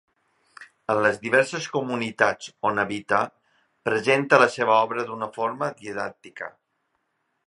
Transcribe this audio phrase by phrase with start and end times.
[0.91, 3.19] En les diverses comunitats on habita
[3.89, 6.49] presenta la seva obra d'una forma didàctica.